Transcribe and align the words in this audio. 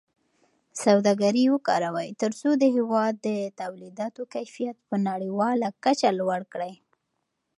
سوداګري 0.83 1.43
وکاروئ 1.53 2.09
ترڅو 2.21 2.49
د 2.57 2.63
هېواد 2.75 3.13
د 3.27 3.29
تولیداتو 3.61 4.21
کیفیت 4.33 4.77
په 4.87 4.95
نړیواله 5.09 5.67
کچه 5.83 6.09
لوړ 6.19 6.41
کړئ. 6.53 6.73